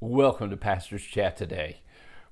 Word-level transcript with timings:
Welcome 0.00 0.50
to 0.50 0.56
Pastor's 0.56 1.02
Chat 1.02 1.36
today. 1.36 1.80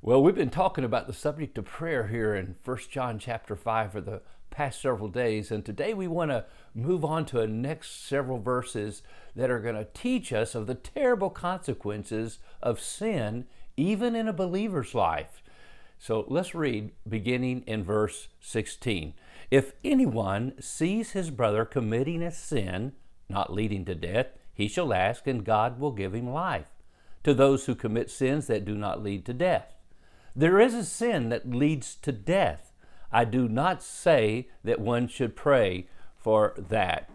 Well, 0.01 0.23
we've 0.23 0.37
been 0.37 0.51
talking 0.51 0.85
about 0.85 1.09
the 1.09 1.13
subject 1.13 1.59
of 1.59 1.65
prayer 1.65 2.07
here 2.07 2.33
in 2.33 2.55
1 2.65 2.79
John 2.93 3.19
chapter 3.19 3.57
5 3.57 3.91
for 3.91 4.01
the 4.01 4.23
past 4.51 4.81
several 4.81 5.09
days, 5.09 5.51
and 5.51 5.65
today 5.65 5.93
we 5.93 6.07
want 6.07 6.31
to 6.31 6.45
move 6.77 7.05
on 7.05 7.27
to 7.27 7.39
the 7.39 7.49
next 7.49 8.07
several 8.07 8.39
verses 8.39 9.03
that 9.35 9.51
are 9.51 9.59
going 9.59 9.75
to 9.75 9.89
teach 9.95 10.33
us 10.33 10.55
of 10.55 10.69
the 10.69 10.77
terrible 10.77 11.29
consequences 11.29 12.39
of 12.63 12.79
sin, 12.79 13.47
even 13.77 14.15
in 14.15 14.29
a 14.29 14.33
believer's 14.33 14.95
life. 14.95 15.43
So 15.99 16.25
let's 16.29 16.55
read 16.55 16.93
beginning 17.09 17.65
in 17.67 17.83
verse 17.83 18.29
16. 18.39 19.13
If 19.51 19.73
anyone 19.83 20.53
sees 20.61 21.11
his 21.11 21.31
brother 21.31 21.65
committing 21.65 22.23
a 22.23 22.31
sin, 22.31 22.93
not 23.29 23.53
leading 23.53 23.85
to 23.87 23.97
death, 23.97 24.29
he 24.55 24.69
shall 24.69 24.95
ask, 24.95 25.27
and 25.27 25.45
God 25.45 25.81
will 25.81 25.91
give 25.91 26.15
him 26.15 26.31
life 26.31 26.76
to 27.27 27.35
those 27.35 27.67
who 27.67 27.75
commit 27.75 28.09
sins 28.09 28.47
that 28.47 28.65
do 28.65 28.77
not 28.77 29.03
lead 29.03 29.25
to 29.25 29.35
death. 29.35 29.75
There 30.37 30.61
is 30.61 30.75
a 30.75 30.85
sin 30.85 31.29
that 31.31 31.51
leads 31.51 31.97
to 31.97 32.13
death. 32.13 32.73
I 33.11 33.25
do 33.25 33.49
not 33.49 33.83
say 33.83 34.49
that 34.63 34.79
one 34.79 35.09
should 35.09 35.35
pray 35.35 35.89
for 36.17 36.55
that. 36.57 37.11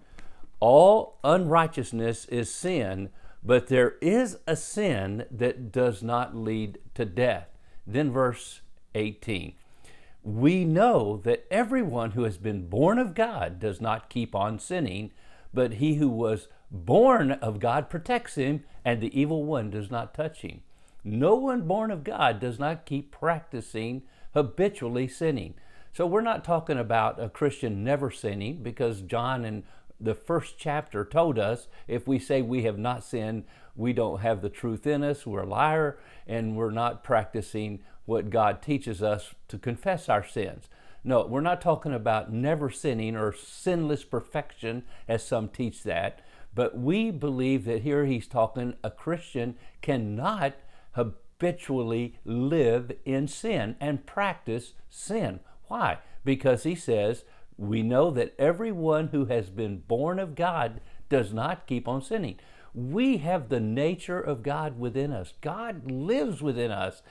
All 0.59 1.17
unrighteousness 1.23 2.25
is 2.25 2.53
sin, 2.53 3.07
but 3.41 3.67
there 3.67 3.93
is 4.01 4.37
a 4.45 4.57
sin 4.57 5.27
that 5.31 5.71
does 5.71 6.03
not 6.03 6.35
lead 6.35 6.79
to 6.95 7.05
death. 7.05 7.47
Then, 7.87 8.11
verse 8.11 8.59
18 8.95 9.53
We 10.23 10.65
know 10.65 11.21
that 11.23 11.45
everyone 11.49 12.11
who 12.11 12.23
has 12.23 12.37
been 12.37 12.67
born 12.67 12.99
of 12.99 13.15
God 13.15 13.61
does 13.61 13.79
not 13.79 14.09
keep 14.09 14.35
on 14.35 14.59
sinning, 14.59 15.11
but 15.53 15.75
he 15.75 15.95
who 15.95 16.09
was 16.09 16.49
born 16.71 17.31
of 17.31 17.59
God 17.59 17.89
protects 17.89 18.35
him, 18.35 18.63
and 18.83 19.01
the 19.01 19.19
evil 19.19 19.43
one 19.43 19.69
does 19.69 19.91
not 19.91 20.13
touch 20.13 20.41
him. 20.41 20.61
No 21.03 21.35
one 21.35 21.67
born 21.67 21.91
of 21.91 22.03
God 22.03 22.39
does 22.39 22.59
not 22.59 22.85
keep 22.85 23.11
practicing 23.11 24.03
habitually 24.33 25.07
sinning. 25.07 25.55
So 25.93 26.05
we're 26.05 26.21
not 26.21 26.45
talking 26.45 26.77
about 26.77 27.21
a 27.21 27.29
Christian 27.29 27.83
never 27.83 28.09
sinning 28.09 28.63
because 28.63 29.01
John 29.01 29.43
in 29.43 29.63
the 29.99 30.15
first 30.15 30.57
chapter 30.57 31.03
told 31.03 31.37
us 31.37 31.67
if 31.87 32.07
we 32.07 32.17
say 32.17 32.41
we 32.41 32.63
have 32.63 32.77
not 32.77 33.03
sinned, 33.03 33.43
we 33.75 33.93
don't 33.93 34.21
have 34.21 34.41
the 34.41 34.49
truth 34.49 34.87
in 34.87 35.03
us, 35.03 35.25
we're 35.25 35.41
a 35.41 35.45
liar, 35.45 35.99
and 36.27 36.55
we're 36.55 36.71
not 36.71 37.03
practicing 37.03 37.79
what 38.05 38.29
God 38.29 38.61
teaches 38.61 39.03
us 39.03 39.35
to 39.47 39.57
confess 39.57 40.09
our 40.09 40.25
sins. 40.25 40.69
No, 41.03 41.25
we're 41.25 41.41
not 41.41 41.61
talking 41.61 41.93
about 41.93 42.31
never 42.31 42.69
sinning 42.69 43.15
or 43.15 43.33
sinless 43.33 44.03
perfection 44.03 44.83
as 45.07 45.25
some 45.25 45.49
teach 45.49 45.83
that. 45.83 46.21
But 46.53 46.77
we 46.77 47.11
believe 47.11 47.65
that 47.65 47.83
here 47.83 48.05
he's 48.05 48.27
talking 48.27 48.75
a 48.83 48.91
Christian 48.91 49.55
cannot 49.81 50.53
habitually 50.93 52.19
live 52.25 52.91
in 53.05 53.27
sin 53.27 53.75
and 53.79 54.05
practice 54.05 54.73
sin. 54.89 55.39
Why? 55.67 55.99
Because 56.25 56.63
he 56.63 56.75
says, 56.75 57.23
we 57.57 57.83
know 57.83 58.11
that 58.11 58.35
everyone 58.37 59.09
who 59.09 59.25
has 59.25 59.49
been 59.49 59.79
born 59.79 60.19
of 60.19 60.35
God 60.35 60.81
does 61.09 61.33
not 61.33 61.67
keep 61.67 61.87
on 61.87 62.01
sinning. 62.01 62.39
We 62.73 63.17
have 63.17 63.49
the 63.49 63.59
nature 63.59 64.19
of 64.19 64.43
God 64.43 64.79
within 64.79 65.11
us. 65.11 65.33
God 65.41 65.91
lives 65.91 66.41
within 66.41 66.71
us. 66.71 67.01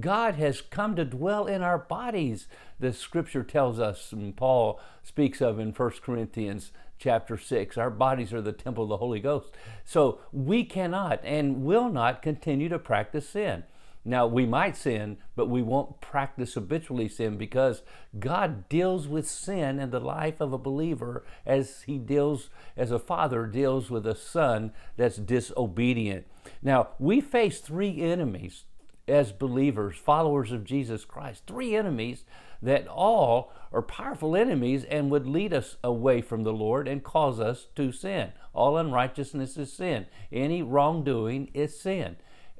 God 0.00 0.34
has 0.36 0.60
come 0.60 0.96
to 0.96 1.04
dwell 1.04 1.46
in 1.46 1.62
our 1.62 1.78
bodies. 1.78 2.48
The 2.80 2.92
scripture 2.92 3.44
tells 3.44 3.78
us, 3.78 4.12
and 4.12 4.34
Paul 4.34 4.80
speaks 5.02 5.40
of 5.40 5.58
in 5.58 5.72
1 5.72 5.90
Corinthians 6.02 6.72
chapter 6.98 7.36
6. 7.36 7.76
Our 7.76 7.90
bodies 7.90 8.32
are 8.32 8.40
the 8.40 8.52
temple 8.52 8.84
of 8.84 8.88
the 8.88 8.96
Holy 8.96 9.20
Ghost. 9.20 9.50
So 9.84 10.20
we 10.32 10.64
cannot 10.64 11.20
and 11.22 11.62
will 11.62 11.90
not 11.90 12.22
continue 12.22 12.68
to 12.68 12.78
practice 12.78 13.28
sin. 13.28 13.64
Now, 14.08 14.28
we 14.28 14.46
might 14.46 14.76
sin, 14.76 15.18
but 15.34 15.48
we 15.48 15.62
won't 15.62 16.00
practice 16.00 16.54
habitually 16.54 17.08
sin 17.08 17.36
because 17.36 17.82
God 18.20 18.68
deals 18.68 19.08
with 19.08 19.28
sin 19.28 19.80
in 19.80 19.90
the 19.90 19.98
life 19.98 20.40
of 20.40 20.52
a 20.52 20.58
believer 20.58 21.24
as 21.44 21.82
he 21.82 21.98
deals, 21.98 22.48
as 22.76 22.92
a 22.92 23.00
father 23.00 23.46
deals 23.46 23.90
with 23.90 24.06
a 24.06 24.14
son 24.14 24.72
that's 24.96 25.16
disobedient. 25.16 26.24
Now, 26.62 26.90
we 27.00 27.20
face 27.20 27.58
three 27.58 28.00
enemies 28.00 28.62
as 29.08 29.32
believers, 29.32 29.96
followers 29.96 30.52
of 30.52 30.62
Jesus 30.62 31.04
Christ, 31.04 31.42
three 31.48 31.74
enemies 31.74 32.24
that 32.62 32.86
all 32.86 33.52
are 33.72 33.82
powerful 33.82 34.36
enemies 34.36 34.84
and 34.84 35.10
would 35.10 35.26
lead 35.26 35.52
us 35.52 35.78
away 35.82 36.22
from 36.22 36.44
the 36.44 36.52
Lord 36.52 36.86
and 36.86 37.02
cause 37.02 37.40
us 37.40 37.66
to 37.74 37.90
sin. 37.90 38.30
All 38.54 38.76
unrighteousness 38.76 39.56
is 39.56 39.72
sin. 39.72 40.06
Any 40.32 40.62
wrongdoing 40.62 41.50
is 41.54 41.78
sin. 41.78 42.16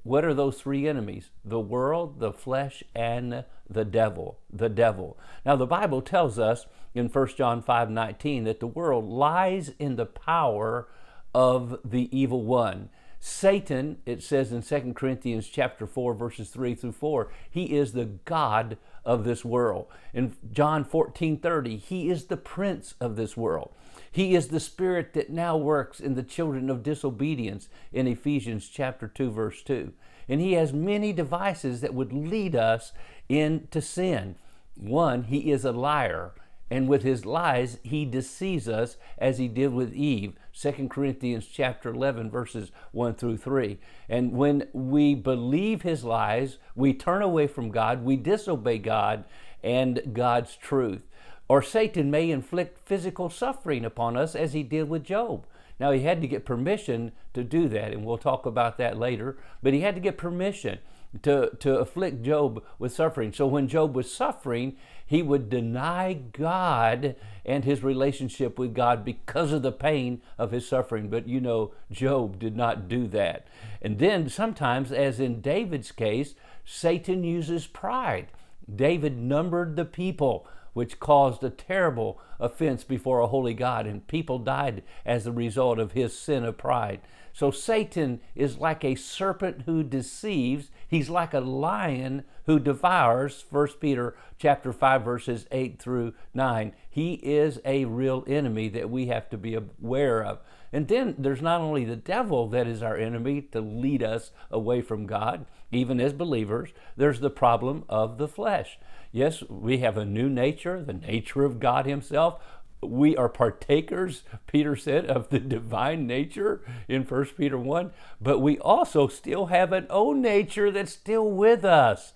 What 0.06 0.25
are 0.25 0.34
those 0.34 0.61
three 0.61 0.87
enemies? 0.87 1.31
The 1.44 1.59
world, 1.59 2.21
the 2.21 2.33
flesh, 2.33 2.84
and 2.94 3.44
the 3.69 3.84
devil. 3.84 4.39
The 4.53 4.69
devil. 4.69 5.19
Now 5.44 5.56
the 5.56 5.67
Bible 5.67 6.00
tells 6.00 6.39
us 6.39 6.67
in 6.94 7.09
1 7.09 7.28
John 7.37 7.61
5 7.61 7.91
19 7.91 8.44
that 8.44 8.61
the 8.61 8.69
world 8.69 9.05
lies 9.05 9.72
in 9.81 9.97
the 9.97 10.06
power 10.06 10.87
of 11.34 11.81
the 11.84 12.09
evil 12.17 12.44
one. 12.44 12.89
Satan, 13.19 13.99
it 14.06 14.22
says 14.22 14.53
in 14.53 14.62
2 14.62 14.93
Corinthians 14.94 15.49
chapter 15.49 15.87
4, 15.87 16.15
verses 16.15 16.50
3 16.50 16.75
through 16.75 16.93
4, 16.93 17.31
he 17.50 17.77
is 17.77 17.93
the 17.93 18.04
God 18.04 18.77
of 19.04 19.25
this 19.25 19.44
world. 19.44 19.87
In 20.12 20.37
John 20.53 20.84
14, 20.84 21.38
30, 21.38 21.76
he 21.76 22.10
is 22.10 22.26
the 22.26 22.37
prince 22.37 22.94
of 23.00 23.16
this 23.16 23.37
world. 23.37 23.72
He 24.10 24.34
is 24.34 24.49
the 24.49 24.60
spirit 24.60 25.12
that 25.15 25.31
now 25.31 25.56
works 25.56 26.00
in 26.00 26.15
the 26.15 26.22
children 26.22 26.71
of 26.71 26.82
disobedience 26.82 27.69
in 27.93 28.06
Ephesians 28.06 28.69
chapter 28.69 29.09
2, 29.09 29.31
verse 29.31 29.62
2. 29.62 29.93
And 30.28 30.41
he 30.41 30.55
has 30.55 30.72
many 30.72 31.12
devices 31.12 31.81
that 31.82 31.94
would 31.94 32.12
lead 32.12 32.56
us 32.56 32.93
into 33.28 33.81
sin. 33.81 34.37
One, 34.76 35.25
he 35.25 35.50
is 35.53 35.65
a 35.65 35.72
liar 35.72 36.32
and 36.71 36.88
with 36.88 37.03
his 37.03 37.25
lies 37.25 37.78
he 37.82 38.04
deceives 38.04 38.69
us 38.69 38.97
as 39.19 39.38
he 39.38 39.49
did 39.49 39.72
with 39.72 39.94
eve. 39.94 40.34
2 40.59 40.88
corinthians 40.88 41.47
chapter 41.47 41.91
11 41.91 42.31
verses 42.31 42.72
1 42.93 43.15
through 43.15 43.37
3 43.37 43.78
and 44.09 44.32
when 44.32 44.66
we 44.72 45.15
believe 45.15 45.82
his 45.82 46.05
lies 46.05 46.59
we 46.75 46.93
turn 46.93 47.22
away 47.22 47.47
from 47.47 47.71
god 47.71 48.05
we 48.05 48.16
disobey 48.16 48.78
god 48.78 49.25
and 49.62 50.03
god's 50.12 50.56
truth. 50.56 51.03
Or 51.49 51.62
satan 51.62 52.10
may 52.10 52.31
inflict 52.31 52.87
physical 52.87 53.31
suffering 53.31 53.84
upon 53.84 54.16
us 54.16 54.34
as 54.34 54.53
he 54.53 54.62
did 54.62 54.88
with 54.88 55.05
job. 55.05 55.47
Now 55.78 55.93
he 55.93 56.00
had 56.00 56.21
to 56.22 56.28
get 56.28 56.47
permission 56.47 57.12
to 57.34 57.44
do 57.44 57.69
that 57.69 57.93
and 57.93 58.05
we'll 58.05 58.19
talk 58.19 58.47
about 58.47 58.78
that 58.78 58.99
later 58.99 59.37
but 59.62 59.72
he 59.72 59.81
had 59.81 59.94
to 59.94 60.00
get 60.00 60.19
permission 60.19 60.78
to, 61.22 61.50
to 61.61 61.78
afflict 61.78 62.22
Job 62.22 62.62
with 62.78 62.93
suffering. 62.93 63.33
So 63.33 63.47
when 63.47 63.69
Job 63.69 63.94
was 63.94 64.12
suffering, 64.12 64.77
he 65.06 65.22
would 65.22 65.49
deny 65.49 66.12
God 66.15 67.17
and 67.44 67.65
his 67.65 67.83
relationship 67.83 68.59
with 68.59 68.75
God 68.75 69.05
because 69.05 69.53
of 69.53 69.62
the 69.62 69.72
pain 69.72 70.21
of 70.37 70.50
his 70.50 70.69
suffering. 70.69 71.09
But 71.09 71.28
you 71.28 71.41
know, 71.41 71.72
Job 71.91 72.39
did 72.39 72.56
not 72.56 72.89
do 72.89 73.06
that. 73.09 73.47
And 73.81 73.99
then 73.99 74.28
sometimes, 74.28 74.91
as 74.91 75.21
in 75.21 75.41
David's 75.41 75.93
case, 75.93 76.34
Satan 76.65 77.23
uses 77.23 77.67
pride. 77.67 78.28
David 78.75 79.17
numbered 79.17 79.77
the 79.77 79.84
people 79.84 80.49
which 80.76 81.00
caused 81.00 81.42
a 81.42 81.48
terrible 81.48 82.20
offense 82.38 82.84
before 82.84 83.20
a 83.20 83.28
holy 83.28 83.54
God, 83.54 83.87
and 83.87 84.06
people 84.06 84.38
died 84.38 84.82
as 85.06 85.26
a 85.26 85.32
result 85.32 85.78
of 85.78 85.92
his 85.92 86.14
sin 86.14 86.44
of 86.44 86.59
pride. 86.59 87.00
So 87.32 87.50
Satan 87.50 88.20
is 88.34 88.59
like 88.59 88.84
a 88.84 88.94
serpent 88.94 89.62
who 89.64 89.82
deceives. 89.82 90.70
He's 90.87 91.09
like 91.09 91.32
a 91.32 91.41
lion 91.41 92.25
who 92.44 92.59
devours. 92.59 93.47
1 93.48 93.69
Peter 93.81 94.19
chapter 94.37 94.70
5 94.70 95.03
verses 95.03 95.47
8 95.50 95.78
through 95.78 96.12
9. 96.34 96.75
He 96.91 97.14
is 97.14 97.58
a 97.64 97.87
real 97.87 98.22
enemy 98.26 98.69
that 98.69 98.91
we 98.91 99.06
have 99.06 99.31
to 99.31 99.38
be 99.38 99.54
aware 99.54 100.22
of. 100.22 100.41
And 100.75 100.88
then 100.88 101.14
there's 101.16 101.41
not 101.41 101.62
only 101.62 101.87
the 101.87 101.97
devil 101.97 102.48
that 102.48 102.66
is 102.66 102.82
our 102.82 102.98
enemy 102.98 103.41
to 103.53 103.62
lead 103.62 104.03
us 104.03 104.31
away 104.50 104.82
from 104.82 105.06
God, 105.06 105.47
even 105.76 106.00
as 106.00 106.12
believers, 106.12 106.70
there's 106.96 107.20
the 107.20 107.31
problem 107.31 107.84
of 107.88 108.19
the 108.19 108.28
flesh. 108.28 108.78
Yes, 109.12 109.43
we 109.49 109.78
have 109.78 109.96
a 109.96 110.05
new 110.05 110.28
nature, 110.28 110.82
the 110.82 110.93
nature 110.93 111.44
of 111.44 111.61
God 111.61 111.87
Himself. 111.87 112.43
We 112.82 113.17
are 113.17 113.28
partakers, 113.28 114.23
Peter 114.46 114.76
said, 114.76 115.06
of 115.06 115.31
the 115.31 115.38
divine 115.38 116.06
nature 116.06 116.61
in 116.88 117.02
1 117.02 117.25
Peter 117.37 117.58
1, 117.58 117.90
but 118.20 118.40
we 118.40 118.58
also 118.58 119.08
still 119.08 119.46
have 119.46 119.73
an 119.73 119.87
own 119.88 120.20
nature 120.20 120.70
that's 120.70 120.93
still 120.93 121.31
with 121.31 121.64
us. 121.64 122.12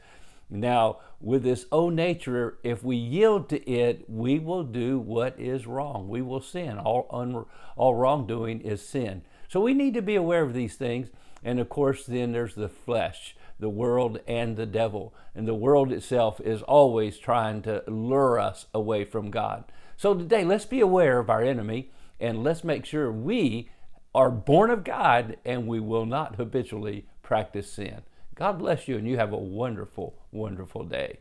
Now, 0.50 0.98
with 1.20 1.42
this 1.42 1.66
own 1.70 1.94
nature, 1.94 2.58
if 2.62 2.82
we 2.82 2.96
yield 2.96 3.48
to 3.50 3.70
it, 3.70 4.04
we 4.08 4.38
will 4.38 4.64
do 4.64 4.98
what 4.98 5.38
is 5.38 5.66
wrong. 5.66 6.08
We 6.08 6.22
will 6.22 6.40
sin. 6.40 6.78
All, 6.78 7.06
un, 7.10 7.44
all 7.76 7.94
wrongdoing 7.94 8.60
is 8.60 8.86
sin. 8.86 9.22
So 9.48 9.60
we 9.60 9.74
need 9.74 9.94
to 9.94 10.02
be 10.02 10.16
aware 10.16 10.42
of 10.42 10.54
these 10.54 10.76
things. 10.76 11.08
And 11.44 11.60
of 11.60 11.68
course, 11.68 12.04
then 12.04 12.32
there's 12.32 12.54
the 12.54 12.68
flesh 12.68 13.36
the 13.60 13.68
world 13.68 14.20
and 14.26 14.56
the 14.56 14.66
devil. 14.66 15.14
And 15.34 15.46
the 15.46 15.54
world 15.54 15.92
itself 15.92 16.40
is 16.40 16.62
always 16.62 17.18
trying 17.18 17.62
to 17.62 17.84
lure 17.86 18.38
us 18.38 18.66
away 18.74 19.04
from 19.04 19.30
God. 19.30 19.64
So 19.96 20.14
today, 20.14 20.44
let's 20.44 20.64
be 20.64 20.80
aware 20.80 21.18
of 21.18 21.30
our 21.30 21.42
enemy 21.42 21.90
and 22.18 22.42
let's 22.42 22.64
make 22.64 22.84
sure 22.84 23.12
we 23.12 23.70
are 24.14 24.30
born 24.30 24.70
of 24.70 24.84
God 24.84 25.36
and 25.44 25.66
we 25.66 25.80
will 25.80 26.06
not 26.06 26.36
habitually 26.36 27.06
practice 27.22 27.70
sin. 27.70 28.02
God 28.34 28.58
bless 28.58 28.88
you, 28.88 28.96
and 28.96 29.06
you 29.06 29.18
have 29.18 29.34
a 29.34 29.38
wonderful, 29.38 30.16
wonderful 30.32 30.84
day. 30.84 31.18